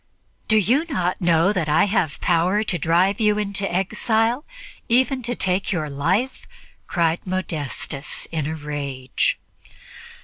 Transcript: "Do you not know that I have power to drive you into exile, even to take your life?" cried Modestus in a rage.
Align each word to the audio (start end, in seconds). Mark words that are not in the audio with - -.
"Do 0.47 0.57
you 0.57 0.85
not 0.89 1.21
know 1.21 1.53
that 1.53 1.69
I 1.69 1.83
have 1.85 2.19
power 2.21 2.63
to 2.63 2.79
drive 2.79 3.19
you 3.19 3.37
into 3.37 3.71
exile, 3.71 4.45
even 4.89 5.21
to 5.21 5.35
take 5.35 5.71
your 5.71 5.91
life?" 5.91 6.47
cried 6.87 7.27
Modestus 7.27 8.25
in 8.31 8.47
a 8.47 8.55
rage. 8.55 9.37